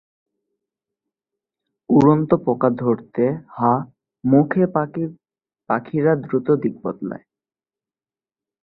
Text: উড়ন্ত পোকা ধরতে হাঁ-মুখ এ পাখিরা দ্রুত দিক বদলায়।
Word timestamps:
উড়ন্ত 1.89 2.31
পোকা 2.45 2.69
ধরতে 2.81 3.23
হাঁ-মুখ 3.57 4.49
এ 4.57 4.65
পাখিরা 5.69 6.13
দ্রুত 6.23 6.47
দিক 6.61 6.75
বদলায়। 6.83 7.25